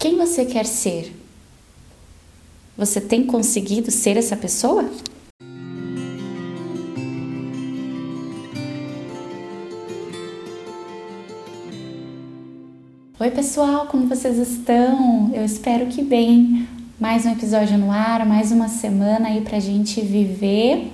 [0.00, 1.14] Quem você quer ser?
[2.74, 4.88] Você tem conseguido ser essa pessoa?
[13.20, 15.30] Oi, pessoal, como vocês estão?
[15.34, 16.66] Eu espero que bem.
[16.98, 20.90] Mais um episódio no ar, mais uma semana aí pra gente viver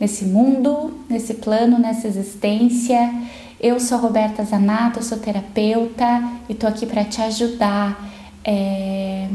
[0.00, 3.12] nesse mundo, nesse plano, nessa existência.
[3.60, 8.09] Eu sou Roberta Zanato, sou terapeuta e tô aqui para te ajudar
[8.44, 9.28] é,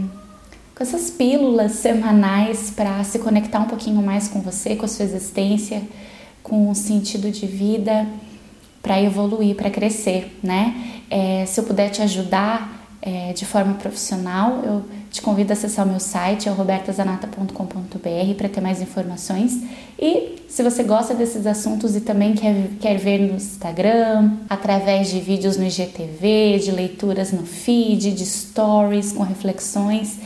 [0.75, 5.05] com essas pílulas semanais para se conectar um pouquinho mais com você, com a sua
[5.05, 5.81] existência,
[6.43, 8.05] com o sentido de vida,
[8.81, 11.01] para evoluir, para crescer, né?
[11.09, 12.74] É, se eu puder te ajudar
[13.05, 18.49] é, de forma profissional, eu te convido a acessar o meu site, é robertazanata.com.br, para
[18.49, 19.61] ter mais informações.
[19.99, 25.19] E se você gosta desses assuntos e também quer, quer ver no Instagram, através de
[25.19, 30.17] vídeos no IGTV, de leituras no feed, de stories com reflexões,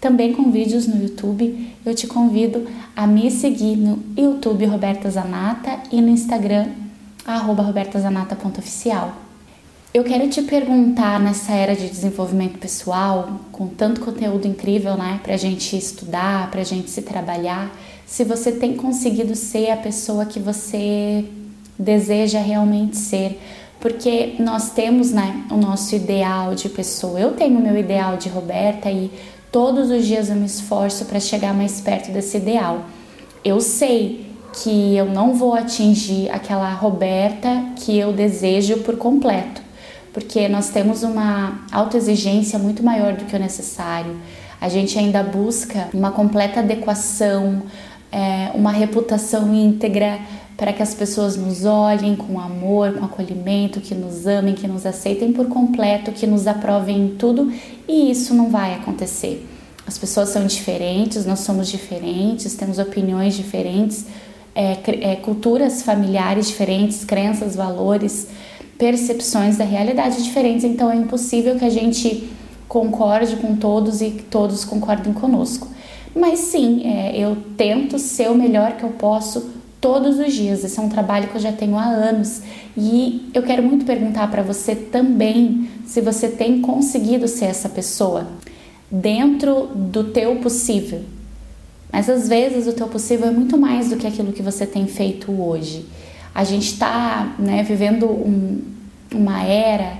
[0.00, 5.80] também com vídeos no YouTube, eu te convido a me seguir no YouTube Roberta Zanata
[5.90, 6.68] e no Instagram
[7.26, 9.19] robertazanata.oficial.
[9.92, 15.36] Eu quero te perguntar nessa era de desenvolvimento pessoal, com tanto conteúdo incrível, né, pra
[15.36, 21.24] gente estudar, pra gente se trabalhar, se você tem conseguido ser a pessoa que você
[21.76, 23.40] deseja realmente ser.
[23.80, 27.18] Porque nós temos, né, o nosso ideal de pessoa.
[27.18, 29.10] Eu tenho o meu ideal de Roberta e
[29.50, 32.84] todos os dias eu me esforço para chegar mais perto desse ideal.
[33.44, 39.68] Eu sei que eu não vou atingir aquela Roberta que eu desejo por completo
[40.12, 44.16] porque nós temos uma autoexigência muito maior do que o necessário.
[44.60, 47.62] A gente ainda busca uma completa adequação,
[48.12, 50.18] é, uma reputação íntegra
[50.56, 54.84] para que as pessoas nos olhem com amor, com acolhimento, que nos amem, que nos
[54.84, 57.50] aceitem por completo, que nos aprovem em tudo,
[57.88, 59.46] e isso não vai acontecer.
[59.86, 64.04] As pessoas são diferentes, nós somos diferentes, temos opiniões diferentes,
[64.54, 68.28] é, é, culturas familiares diferentes, crenças, valores
[68.80, 72.30] percepções da realidade diferentes, então é impossível que a gente
[72.66, 75.68] concorde com todos e que todos concordem conosco.
[76.16, 79.50] Mas sim, é, eu tento ser o melhor que eu posso
[79.82, 80.64] todos os dias.
[80.64, 82.40] Esse é um trabalho que eu já tenho há anos
[82.74, 88.28] e eu quero muito perguntar para você também se você tem conseguido ser essa pessoa
[88.90, 91.02] dentro do teu possível.
[91.92, 94.86] Mas às vezes o teu possível é muito mais do que aquilo que você tem
[94.86, 95.84] feito hoje.
[96.34, 98.62] A gente está né, vivendo um,
[99.12, 99.98] uma era,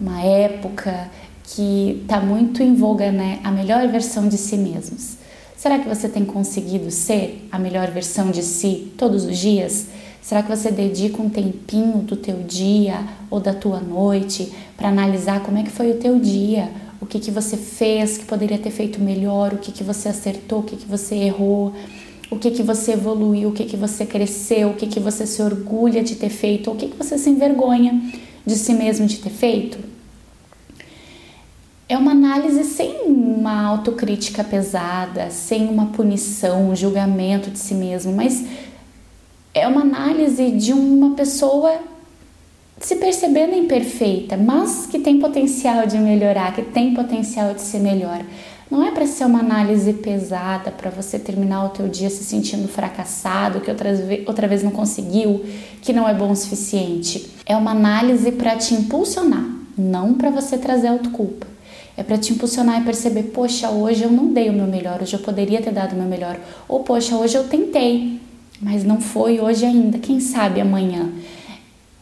[0.00, 1.10] uma época
[1.42, 5.16] que está muito em voga né, a melhor versão de si mesmos.
[5.56, 9.88] Será que você tem conseguido ser a melhor versão de si todos os dias?
[10.22, 15.42] Será que você dedica um tempinho do teu dia ou da tua noite para analisar
[15.42, 16.70] como é que foi o teu dia?
[17.00, 19.54] O que, que você fez que poderia ter feito melhor?
[19.54, 20.60] O que, que você acertou?
[20.60, 21.74] O que, que você errou?
[22.30, 25.42] O que que você evoluiu, o que que você cresceu, o que que você se
[25.42, 28.00] orgulha de ter feito, ou o que que você se envergonha
[28.46, 29.78] de si mesmo de ter feito.
[31.88, 38.12] É uma análise sem uma autocrítica pesada, sem uma punição, um julgamento de si mesmo,
[38.12, 38.44] mas
[39.52, 41.80] é uma análise de uma pessoa
[42.78, 48.24] se percebendo imperfeita, mas que tem potencial de melhorar, que tem potencial de ser melhor.
[48.70, 52.68] Não é para ser uma análise pesada, para você terminar o teu dia se sentindo
[52.68, 55.44] fracassado, que outra vez, outra vez não conseguiu,
[55.82, 57.30] que não é bom o suficiente.
[57.44, 59.44] É uma análise para te impulsionar,
[59.76, 61.48] não para você trazer autoculpa.
[61.96, 65.14] É para te impulsionar e perceber, poxa, hoje eu não dei o meu melhor, hoje
[65.14, 66.38] eu poderia ter dado o meu melhor.
[66.68, 68.20] Ou, poxa, hoje eu tentei,
[68.62, 71.10] mas não foi hoje ainda, quem sabe amanhã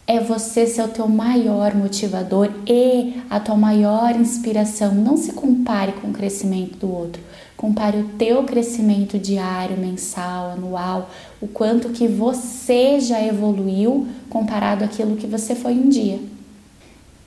[0.09, 4.95] é você ser o teu maior motivador e a tua maior inspiração.
[4.95, 7.21] Não se compare com o crescimento do outro.
[7.59, 11.11] Compare o teu crescimento diário, mensal, anual,
[11.43, 16.19] o quanto que você já evoluiu comparado àquilo que você foi um dia.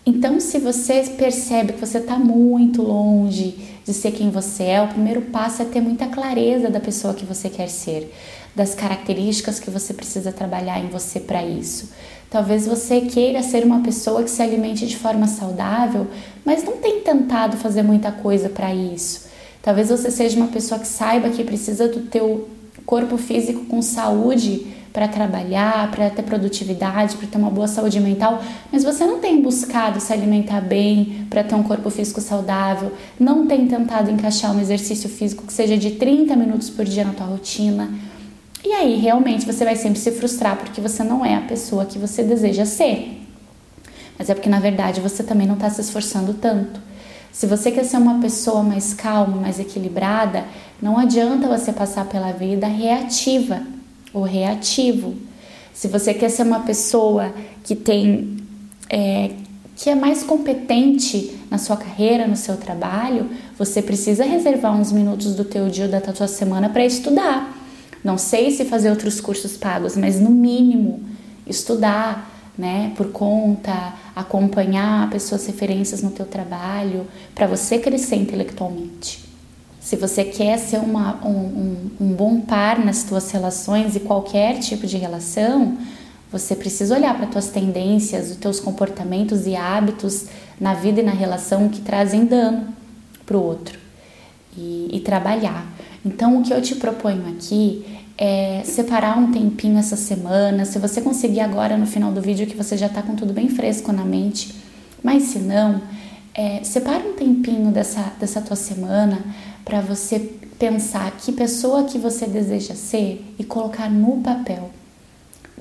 [0.03, 4.87] Então, se você percebe que você está muito longe de ser quem você é, o
[4.87, 8.11] primeiro passo é ter muita clareza da pessoa que você quer ser,
[8.55, 11.91] das características que você precisa trabalhar em você para isso.
[12.31, 16.07] Talvez você queira ser uma pessoa que se alimente de forma saudável,
[16.45, 19.27] mas não tem tentado fazer muita coisa para isso.
[19.61, 22.47] Talvez você seja uma pessoa que saiba que precisa do teu
[22.85, 28.41] corpo físico com saúde para trabalhar, para ter produtividade, para ter uma boa saúde mental,
[28.71, 33.45] mas você não tem buscado se alimentar bem para ter um corpo físico saudável, não
[33.45, 37.25] tem tentado encaixar um exercício físico que seja de 30 minutos por dia na tua
[37.25, 37.89] rotina
[38.71, 41.99] e aí realmente você vai sempre se frustrar porque você não é a pessoa que
[41.99, 43.21] você deseja ser.
[44.17, 46.79] Mas é porque na verdade você também não está se esforçando tanto.
[47.33, 50.45] Se você quer ser uma pessoa mais calma, mais equilibrada,
[50.81, 53.61] não adianta você passar pela vida reativa
[54.13, 55.17] ou reativo.
[55.73, 57.33] Se você quer ser uma pessoa
[57.65, 58.37] que tem
[58.89, 59.31] é,
[59.75, 65.35] que é mais competente na sua carreira, no seu trabalho, você precisa reservar uns minutos
[65.35, 67.50] do teu dia ou da tua semana para estudar.
[68.03, 71.01] Não sei se fazer outros cursos pagos, mas no mínimo
[71.45, 79.23] estudar, né, por conta, acompanhar pessoas referências no teu trabalho, para você crescer intelectualmente.
[79.79, 84.59] Se você quer ser uma, um, um, um bom par nas tuas relações e qualquer
[84.59, 85.77] tipo de relação,
[86.31, 90.27] você precisa olhar para tuas tendências, os teus comportamentos e hábitos
[90.59, 92.67] na vida e na relação que trazem dano
[93.25, 93.77] para o outro
[94.55, 95.65] e, e trabalhar.
[96.05, 97.85] Então, o que eu te proponho aqui
[98.23, 100.63] é separar um tempinho essa semana.
[100.63, 103.49] Se você conseguir agora no final do vídeo, que você já está com tudo bem
[103.49, 104.53] fresco na mente,
[105.01, 105.81] mas se não,
[106.31, 109.17] é, separa um tempinho dessa, dessa tua semana
[109.65, 110.19] para você
[110.59, 114.69] pensar que pessoa que você deseja ser e colocar no papel.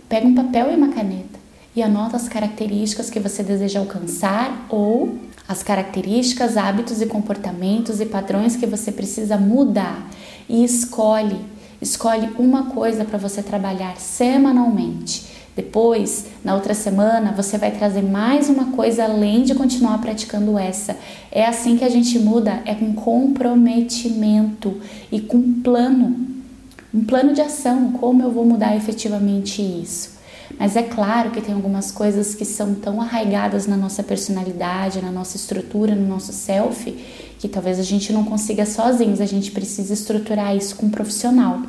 [0.07, 1.41] Pega um papel e uma caneta
[1.75, 5.17] e anota as características que você deseja alcançar ou
[5.49, 10.11] as características, hábitos e comportamentos e padrões que você precisa mudar
[10.47, 11.41] e escolhe
[11.81, 15.31] Escolhe uma coisa para você trabalhar semanalmente.
[15.57, 20.97] Depois, na outra semana, você vai trazer mais uma coisa além de continuar praticando essa.
[21.33, 24.81] É assim que a gente muda, é com comprometimento
[25.11, 26.29] e com plano.
[26.93, 30.20] Um plano de ação, como eu vou mudar efetivamente isso.
[30.59, 35.11] Mas é claro que tem algumas coisas que são tão arraigadas na nossa personalidade, na
[35.11, 36.93] nossa estrutura, no nosso self,
[37.39, 41.63] que talvez a gente não consiga sozinhos, a gente precisa estruturar isso com um profissional.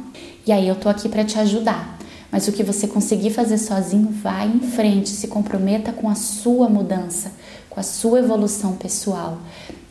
[0.45, 1.97] E aí eu tô aqui para te ajudar.
[2.31, 6.69] Mas o que você conseguir fazer sozinho, vá em frente, se comprometa com a sua
[6.69, 7.31] mudança,
[7.69, 9.37] com a sua evolução pessoal.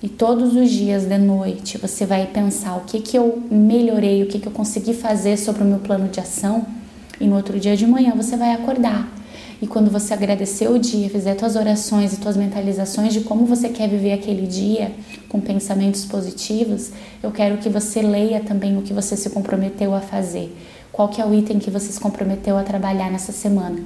[0.02, 4.26] E todos os dias de noite você vai pensar o que que eu melhorei, o
[4.26, 6.66] que que eu consegui fazer sobre o meu plano de ação
[7.20, 9.08] e no outro dia de manhã você vai acordar.
[9.62, 13.68] E quando você agradecer o dia, fizer suas orações e suas mentalizações de como você
[13.68, 14.90] quer viver aquele dia
[15.28, 16.90] com pensamentos positivos,
[17.22, 20.56] eu quero que você leia também o que você se comprometeu a fazer.
[20.90, 23.78] Qual que é o item que você se comprometeu a trabalhar nessa semana,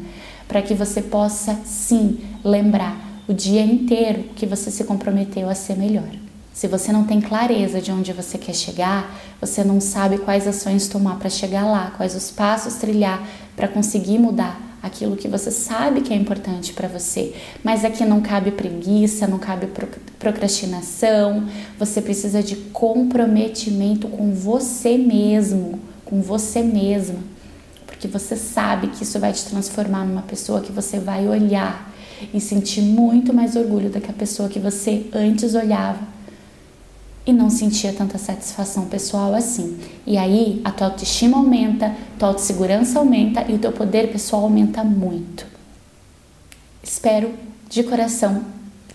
[0.47, 5.77] para que você possa sim lembrar o dia inteiro que você se comprometeu a ser
[5.77, 6.24] melhor.
[6.55, 10.87] Se você não tem clareza de onde você quer chegar, você não sabe quais ações
[10.87, 13.21] tomar para chegar lá, quais os passos trilhar
[13.57, 17.35] para conseguir mudar aquilo que você sabe que é importante para você.
[17.65, 19.67] Mas aqui não cabe preguiça, não cabe
[20.17, 21.49] procrastinação.
[21.77, 27.19] Você precisa de comprometimento com você mesmo, com você mesma,
[27.85, 31.93] porque você sabe que isso vai te transformar numa pessoa que você vai olhar
[32.33, 36.14] e sentir muito mais orgulho do que a pessoa que você antes olhava
[37.27, 39.79] e não sentia tanta satisfação pessoal assim.
[40.07, 44.85] E aí a tua autoestima aumenta, tua autossegurança aumenta e o teu poder pessoal aumenta
[44.85, 45.47] muito.
[46.83, 47.33] Espero
[47.69, 48.45] de coração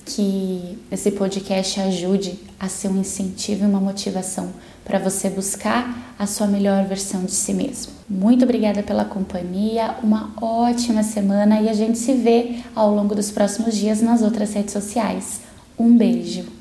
[0.06, 4.50] que esse podcast ajude a ser um incentivo e uma motivação
[4.84, 7.94] para você buscar a sua melhor versão de si mesmo.
[8.10, 13.30] Muito obrigada pela companhia, uma ótima semana e a gente se vê ao longo dos
[13.30, 15.42] próximos dias nas outras redes sociais.
[15.78, 16.59] Um beijo!